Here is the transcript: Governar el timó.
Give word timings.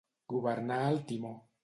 Governar 0.33 0.79
el 0.87 0.99
timó. 1.13 1.35